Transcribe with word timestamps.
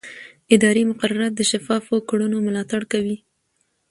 اداري 0.55 0.83
مقررات 0.91 1.33
د 1.35 1.41
شفافو 1.51 1.95
کړنو 2.09 2.37
ملاتړ 2.47 2.81
کوي. 2.91 3.17